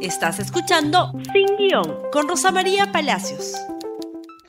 [0.00, 3.54] Estás escuchando Sin Guión con Rosa María Palacios.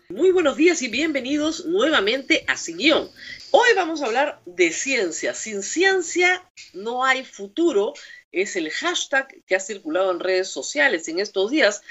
[0.09, 3.09] Muy buenos días y bienvenidos nuevamente a Sin Guión.
[3.51, 5.33] Hoy vamos a hablar de ciencia.
[5.33, 7.93] Sin ciencia no hay futuro.
[8.31, 11.81] Es el hashtag que ha circulado en redes sociales en estos días.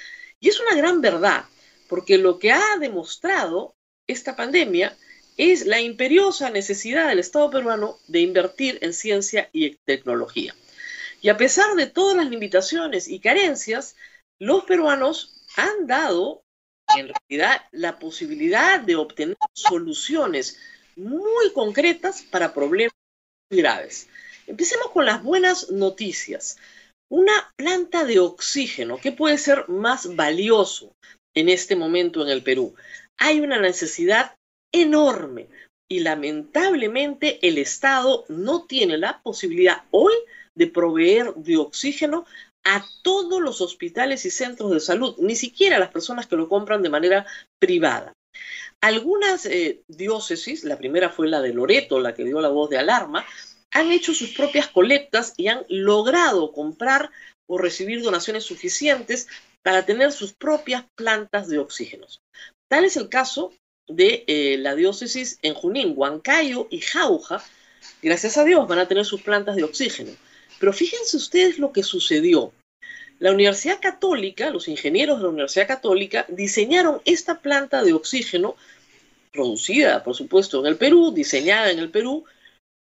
[0.41, 1.45] Y es una gran verdad,
[1.89, 3.75] porque lo que ha demostrado
[4.07, 4.96] esta pandemia
[5.36, 10.55] es la imperiosa necesidad del Estado peruano de invertir en ciencia y tecnología.
[11.25, 13.96] Y a pesar de todas las limitaciones y carencias,
[14.38, 16.42] los peruanos han dado
[16.95, 20.60] en realidad la posibilidad de obtener soluciones
[20.96, 22.92] muy concretas para problemas
[23.51, 24.06] graves.
[24.46, 26.59] Empecemos con las buenas noticias.
[27.10, 30.93] Una planta de oxígeno, ¿qué puede ser más valioso
[31.34, 32.74] en este momento en el Perú?
[33.16, 34.37] Hay una necesidad
[34.70, 35.48] enorme
[35.91, 40.12] y lamentablemente el Estado no tiene la posibilidad hoy
[40.57, 42.27] de proveer de oxígeno
[42.65, 46.49] a todos los hospitales y centros de salud, ni siquiera a las personas que lo
[46.49, 47.27] compran de manera
[47.61, 48.13] privada.
[48.80, 52.79] Algunas eh, diócesis, la primera fue la de Loreto, la que dio la voz de
[52.79, 53.24] alarma,
[53.73, 57.11] han hecho sus propias colectas y han logrado comprar
[57.46, 59.29] o recibir donaciones suficientes
[59.63, 62.21] para tener sus propias plantas de oxígenos.
[62.71, 63.52] Tal es el caso
[63.89, 67.43] de eh, la diócesis en Junín, Huancayo y Jauja.
[68.03, 70.12] Gracias a Dios van a tener sus plantas de oxígeno.
[70.65, 72.54] Pero fíjense ustedes lo que sucedió.
[73.19, 78.56] La Universidad Católica, los ingenieros de la Universidad Católica, diseñaron esta planta de oxígeno,
[79.31, 82.25] producida, por supuesto, en el Perú, diseñada en el Perú,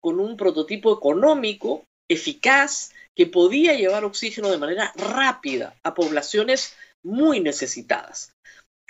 [0.01, 7.41] con un prototipo económico, eficaz, que podía llevar oxígeno de manera rápida a poblaciones muy
[7.41, 8.33] necesitadas.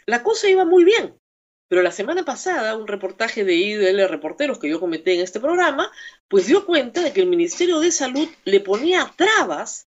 [0.04, 1.14] La cosa iba muy bien,
[1.72, 5.90] pero la semana pasada, un reportaje de IDL Reporteros que yo comenté en este programa,
[6.28, 9.88] pues dio cuenta de que el Ministerio de Salud le ponía trabas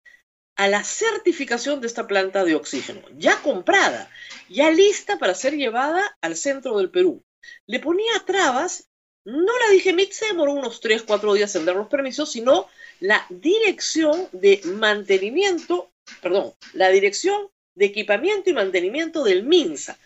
[0.56, 4.12] a la certificación de esta planta de oxígeno, ya comprada,
[4.48, 7.24] ya lista para ser llevada al centro del Perú.
[7.66, 8.88] Le ponía trabas,
[9.26, 12.68] no la DGMIT se demoró unos 3, 4 días en dar los permisos, sino
[13.00, 15.92] la Dirección de Mantenimiento,
[16.22, 19.98] perdón, la Dirección de Equipamiento y Mantenimiento del MINSA.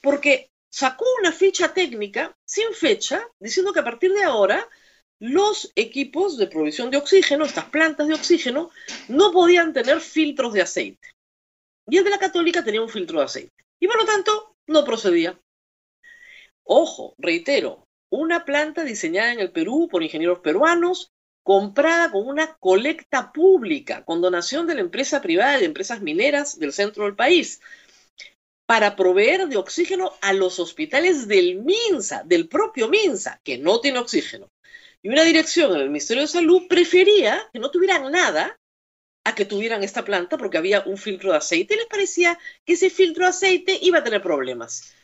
[0.00, 4.66] Porque sacó una ficha técnica sin fecha, diciendo que a partir de ahora
[5.18, 8.70] los equipos de provisión de oxígeno, estas plantas de oxígeno,
[9.08, 11.10] no podían tener filtros de aceite.
[11.86, 13.64] Y el de la católica tenía un filtro de aceite.
[13.78, 15.38] Y por lo tanto, no procedía.
[16.64, 21.10] Ojo, reitero, una planta diseñada en el Perú por ingenieros peruanos,
[21.42, 26.58] comprada con una colecta pública, con donación de la empresa privada y de empresas mineras
[26.58, 27.60] del centro del país
[28.70, 33.98] para proveer de oxígeno a los hospitales del MINSA, del propio MINSA, que no tiene
[33.98, 34.48] oxígeno.
[35.02, 38.56] Y una dirección en el Ministerio de Salud prefería que no tuvieran nada
[39.26, 42.74] a que tuvieran esta planta porque había un filtro de aceite y les parecía que
[42.74, 44.94] ese filtro de aceite iba a tener problemas.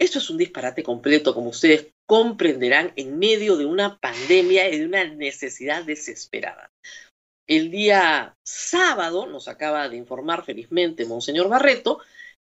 [0.00, 4.86] Esto es un disparate completo, como ustedes comprenderán, en medio de una pandemia y de
[4.86, 6.70] una necesidad desesperada.
[7.46, 12.00] El día sábado, nos acaba de informar felizmente Monseñor Barreto,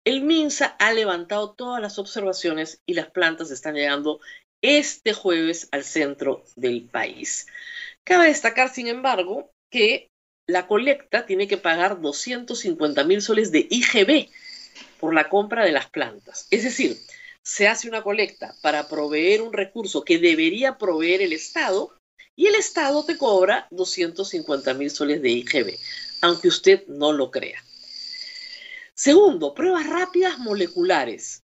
[0.06, 4.20] el MINSA ha levantado todas las observaciones y las plantas están llegando
[4.62, 7.48] este jueves al centro del país.
[8.04, 10.08] Cabe destacar, sin embargo, que
[10.46, 14.30] la colecta tiene que pagar 250 mil soles de IGB
[15.00, 16.46] por la compra de las plantas.
[16.52, 16.96] Es decir,
[17.42, 21.92] se hace una colecta para proveer un recurso que debería proveer el Estado
[22.36, 25.76] y el Estado te cobra 250 mil soles de IGB,
[26.20, 27.60] aunque usted no lo crea.
[28.98, 31.42] Segundo, pruebas rápidas moleculares.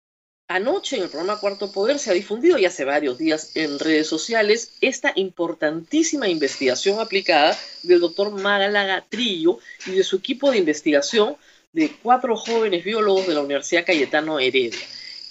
[0.49, 4.06] Anoche en el programa Cuarto Poder se ha difundido ya hace varios días en redes
[4.06, 11.37] sociales esta importantísima investigación aplicada del doctor Málaga Trillo y de su equipo de investigación
[11.75, 14.81] de cuatro jóvenes biólogos de la Universidad Cayetano Heredia.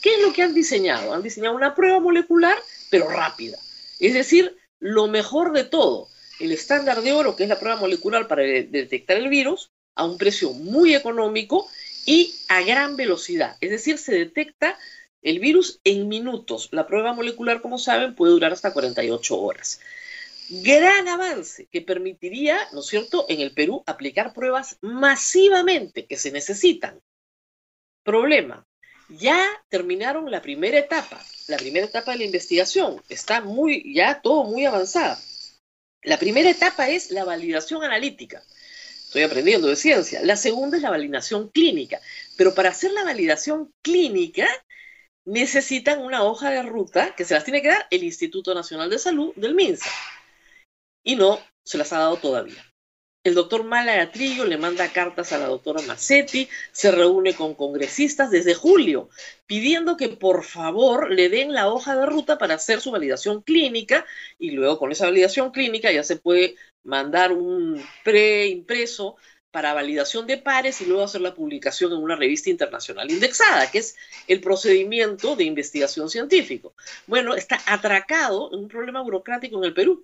[0.03, 1.16] ¿Qué es lo que han diseñado?
[1.16, 2.57] Han diseñado una prueba molecular,
[2.91, 3.57] pero rápida.
[4.00, 6.09] Es decir, lo mejor de todo,
[6.40, 10.18] el estándar de oro, que es la prueba molecular para detectar el virus, a un
[10.18, 11.67] precio muy económico
[12.05, 13.58] y a gran velocidad.
[13.61, 14.78] Es decir, se detecta
[15.22, 16.70] el virus en minutos.
[16.72, 19.79] La prueba molecular, como saben, puede durar hasta 48 horas.
[20.50, 26.32] Gran avance que permitiría, ¿no es cierto?, en el Perú aplicar pruebas masivamente que se
[26.32, 27.00] necesitan.
[28.03, 28.67] Problema,
[29.08, 33.02] ya terminaron la primera etapa, la primera etapa de la investigación.
[33.08, 35.17] Está muy, ya todo muy avanzada.
[36.02, 38.44] La primera etapa es la validación analítica
[39.13, 40.23] estoy aprendiendo de ciencia.
[40.23, 42.01] La segunda es la validación clínica.
[42.35, 44.47] Pero para hacer la validación clínica
[45.23, 48.97] necesitan una hoja de ruta que se las tiene que dar el Instituto Nacional de
[48.97, 49.91] Salud del MINSA.
[51.03, 52.72] Y no se las ha dado todavía.
[53.23, 58.53] El doctor Malagatrillo le manda cartas a la doctora Massetti, se reúne con congresistas desde
[58.53, 59.09] julio,
[59.46, 64.05] pidiendo que por favor le den la hoja de ruta para hacer su validación clínica
[64.37, 69.16] y luego con esa validación clínica ya se puede mandar un preimpreso
[69.52, 73.78] para validación de pares y luego hacer la publicación en una revista internacional indexada, que
[73.78, 73.96] es
[74.28, 76.73] el procedimiento de investigación científico.
[77.08, 80.03] Bueno, está atracado en un problema burocrático en el Perú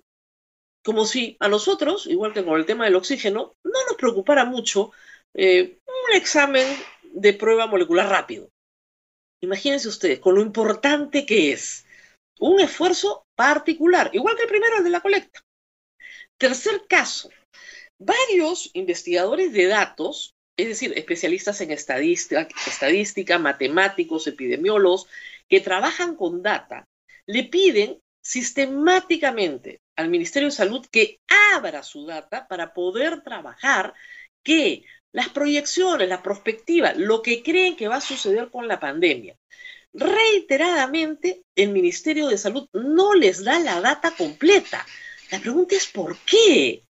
[0.84, 4.92] como si a nosotros, igual que con el tema del oxígeno, no nos preocupara mucho
[5.34, 6.66] eh, un examen
[7.02, 8.48] de prueba molecular rápido.
[9.42, 11.86] Imagínense ustedes, con lo importante que es
[12.38, 15.40] un esfuerzo particular, igual que el primero, el de la colecta.
[16.38, 17.30] Tercer caso,
[17.98, 25.06] varios investigadores de datos, es decir, especialistas en estadística, estadística matemáticos, epidemiólogos,
[25.48, 26.84] que trabajan con data,
[27.26, 28.00] le piden
[28.30, 31.18] sistemáticamente al Ministerio de Salud que
[31.52, 33.92] abra su data para poder trabajar
[34.44, 39.36] que las proyecciones, la perspectiva, lo que creen que va a suceder con la pandemia.
[39.92, 44.86] Reiteradamente, el Ministerio de Salud no les da la data completa.
[45.32, 46.84] La pregunta es ¿por qué?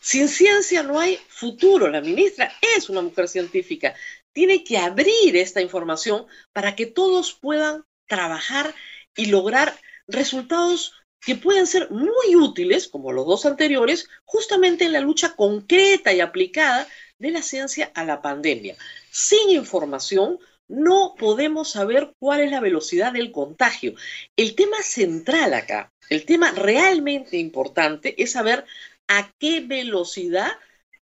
[0.00, 1.90] Sin ciencia no hay futuro.
[1.90, 3.94] La ministra es una mujer científica.
[4.32, 6.24] Tiene que abrir esta información
[6.54, 8.74] para que todos puedan trabajar
[9.14, 9.74] y lograr
[10.06, 16.12] resultados que pueden ser muy útiles, como los dos anteriores, justamente en la lucha concreta
[16.12, 16.88] y aplicada
[17.18, 18.76] de la ciencia a la pandemia.
[19.10, 23.94] Sin información no podemos saber cuál es la velocidad del contagio.
[24.36, 28.64] El tema central acá, el tema realmente importante es saber
[29.06, 30.52] a qué velocidad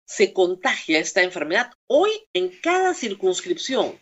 [0.04, 3.98] se contagia esta enfermedad hoy en cada circunscripción.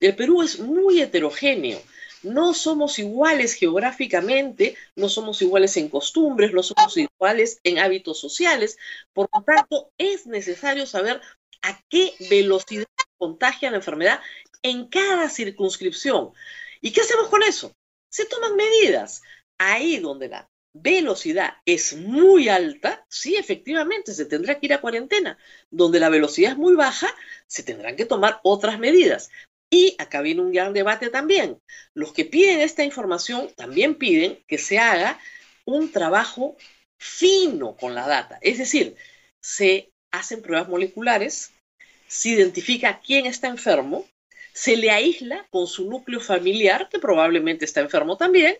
[0.00, 1.80] El Perú es muy heterogéneo
[2.24, 8.78] no somos iguales geográficamente, no somos iguales en costumbres, no somos iguales en hábitos sociales.
[9.12, 11.20] Por lo tanto, es necesario saber
[11.62, 12.86] a qué velocidad
[13.16, 14.20] contagia la enfermedad
[14.62, 16.32] en cada circunscripción.
[16.80, 17.72] ¿Y qué hacemos con eso?
[18.10, 19.22] Se toman medidas.
[19.58, 25.38] Ahí donde la velocidad es muy alta, sí, efectivamente, se tendrá que ir a cuarentena.
[25.70, 27.08] Donde la velocidad es muy baja,
[27.46, 29.30] se tendrán que tomar otras medidas.
[29.74, 31.58] Y acá viene un gran debate también.
[31.94, 35.18] Los que piden esta información también piden que se haga
[35.64, 36.56] un trabajo
[36.96, 38.38] fino con la data.
[38.40, 38.94] Es decir,
[39.42, 41.52] se hacen pruebas moleculares,
[42.06, 44.06] se identifica quién está enfermo,
[44.52, 48.56] se le aísla con su núcleo familiar, que probablemente está enfermo también,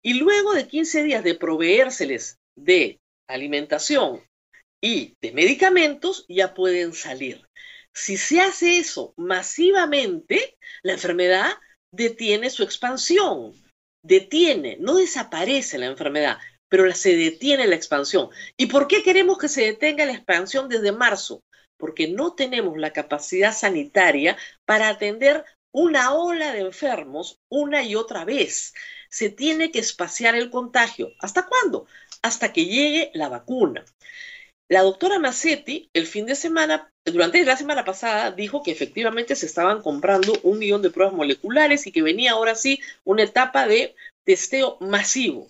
[0.00, 4.22] y luego de 15 días de proveérseles de alimentación
[4.80, 7.44] y de medicamentos, ya pueden salir.
[7.96, 11.52] Si se hace eso masivamente, la enfermedad
[11.90, 13.54] detiene su expansión,
[14.02, 16.36] detiene, no desaparece la enfermedad,
[16.68, 18.28] pero se detiene la expansión.
[18.58, 21.42] ¿Y por qué queremos que se detenga la expansión desde marzo?
[21.78, 28.26] Porque no tenemos la capacidad sanitaria para atender una ola de enfermos una y otra
[28.26, 28.74] vez.
[29.08, 31.12] Se tiene que espaciar el contagio.
[31.18, 31.86] ¿Hasta cuándo?
[32.20, 33.86] Hasta que llegue la vacuna.
[34.68, 39.46] La doctora Massetti, el fin de semana, durante la semana pasada, dijo que efectivamente se
[39.46, 43.94] estaban comprando un millón de pruebas moleculares y que venía ahora sí una etapa de
[44.24, 45.48] testeo masivo.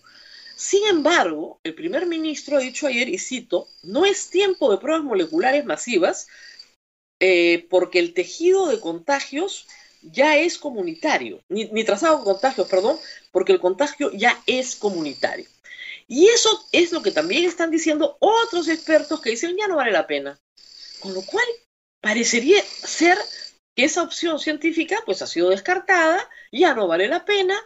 [0.55, 5.05] Sin embargo, el primer ministro ha dicho ayer, y cito, no es tiempo de pruebas
[5.05, 6.29] moleculares masivas
[7.19, 9.67] eh, porque el tejido de contagios
[10.03, 12.99] ya es comunitario, ni, ni trazado de contagios, perdón,
[13.33, 15.47] porque el contagio ya es comunitario.
[16.09, 19.93] Y eso es lo que también están diciendo otros expertos que dicen ya no vale
[19.93, 20.39] la pena.
[21.01, 21.47] Con lo cual,
[22.01, 23.19] parecería ser
[23.75, 27.61] que esa opción científica pues ha sido descartada, ya no vale la pena,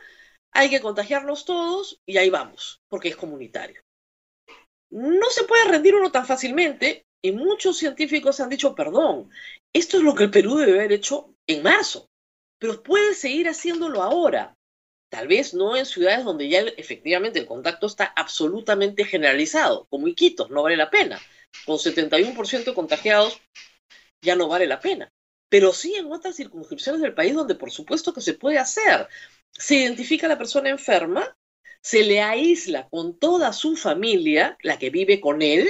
[0.53, 3.83] hay que contagiarnos todos y ahí vamos, porque es comunitario.
[4.91, 9.31] No se puede rendir uno tan fácilmente y muchos científicos han dicho, perdón,
[9.73, 12.09] esto es lo que el Perú debe haber hecho en marzo,
[12.59, 14.57] pero puede seguir haciéndolo ahora.
[15.11, 20.51] Tal vez no en ciudades donde ya efectivamente el contacto está absolutamente generalizado, como Iquitos,
[20.51, 21.21] no vale la pena.
[21.67, 23.41] Con 71% contagiados
[24.23, 25.11] ya no vale la pena.
[25.49, 29.09] Pero sí en otras circunscripciones del país donde por supuesto que se puede hacer.
[29.51, 31.37] Se identifica a la persona enferma,
[31.83, 35.69] se le aísla con toda su familia, la que vive con él,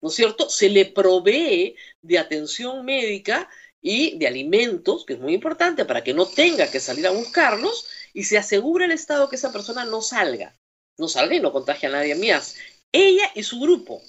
[0.00, 0.48] ¿no es cierto?
[0.48, 3.50] Se le provee de atención médica
[3.82, 7.86] y de alimentos, que es muy importante para que no tenga que salir a buscarlos,
[8.18, 10.52] y se asegura el Estado que esa persona no salga,
[10.96, 12.56] no salga y no contagie a nadie más.
[12.90, 14.02] Ella y su grupo.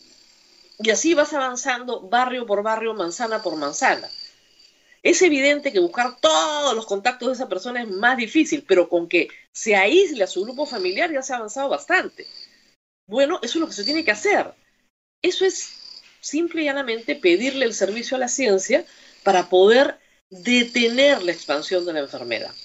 [0.80, 4.10] Y así vas avanzando barrio por barrio, manzana por manzana.
[5.04, 9.08] Es evidente que buscar todos los contactos de esa persona es más difícil, pero con
[9.08, 12.26] que se aísle a su grupo familiar ya se ha avanzado bastante.
[13.06, 14.56] Bueno, eso es lo que se tiene que hacer.
[15.22, 15.70] Eso es
[16.20, 18.84] simple y llanamente pedirle el servicio a la ciencia
[19.22, 20.00] para poder
[20.32, 22.56] detener la expansión de la enfermedad.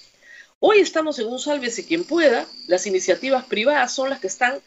[0.61, 4.59] Hoy estamos en un sálvese quien pueda, las iniciativas privadas son las que están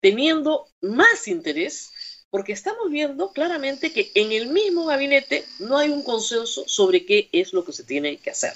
[0.00, 1.92] teniendo más interés
[2.30, 7.28] porque estamos viendo claramente que en el mismo gabinete no hay un consenso sobre qué
[7.32, 8.52] es lo que se tiene que hacer.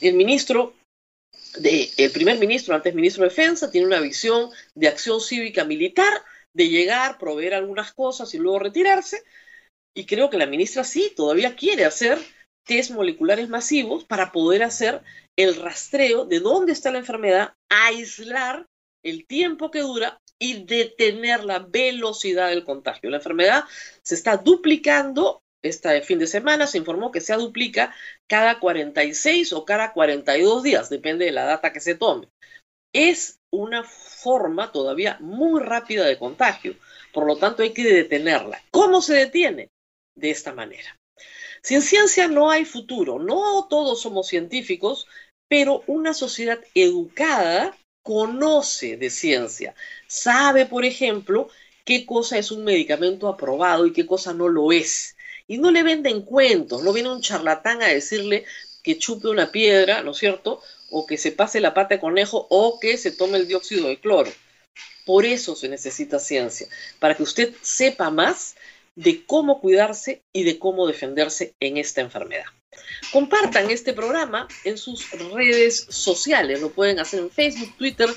[0.00, 0.74] El ministro
[1.58, 6.22] de, el primer ministro, antes ministro de Defensa, tiene una visión de acción cívica militar,
[6.52, 9.22] de llegar, proveer algunas cosas y luego retirarse.
[9.94, 12.18] Y creo que la ministra sí, todavía quiere hacer
[12.66, 15.02] test moleculares masivos para poder hacer
[15.36, 18.66] el rastreo de dónde está la enfermedad, aislar
[19.02, 23.08] el tiempo que dura y detener la velocidad del contagio.
[23.08, 23.64] La enfermedad
[24.02, 25.42] se está duplicando.
[25.62, 27.94] Este fin de semana se informó que se duplica
[28.28, 32.28] cada 46 o cada 42 días, depende de la data que se tome.
[32.92, 36.76] Es una forma todavía muy rápida de contagio,
[37.12, 38.62] por lo tanto hay que detenerla.
[38.70, 39.70] ¿Cómo se detiene?
[40.14, 40.96] De esta manera.
[41.66, 45.08] Sin ciencia no hay futuro, no todos somos científicos,
[45.48, 49.74] pero una sociedad educada conoce de ciencia,
[50.06, 51.48] sabe, por ejemplo,
[51.84, 55.16] qué cosa es un medicamento aprobado y qué cosa no lo es.
[55.48, 58.44] Y no le venden cuentos, no viene un charlatán a decirle
[58.84, 60.62] que chupe una piedra, ¿no es cierto?
[60.90, 63.98] O que se pase la pata de conejo o que se tome el dióxido de
[63.98, 64.30] cloro.
[65.04, 66.68] Por eso se necesita ciencia,
[67.00, 68.54] para que usted sepa más
[68.96, 72.46] de cómo cuidarse y de cómo defenderse en esta enfermedad.
[73.12, 76.60] Compartan este programa en sus redes sociales.
[76.60, 78.08] Lo pueden hacer en Facebook, Twitter,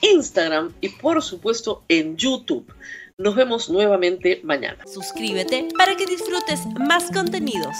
[0.00, 2.72] Instagram y por supuesto en YouTube.
[3.16, 4.84] Nos vemos nuevamente mañana.
[4.86, 7.76] Suscríbete para que disfrutes más contenidos.